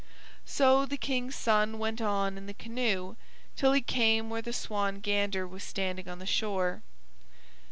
So 0.47 0.87
the 0.87 0.97
King's 0.97 1.35
son 1.35 1.77
went 1.77 2.01
on 2.01 2.35
in 2.35 2.47
the 2.47 2.55
canoe 2.55 3.17
till 3.55 3.71
he 3.73 3.81
came 3.83 4.31
where 4.31 4.41
the 4.41 4.51
Swan 4.51 4.99
Gander 4.99 5.47
was 5.47 5.63
standing 5.63 6.09
on 6.09 6.17
the 6.17 6.25
shore. 6.25 6.81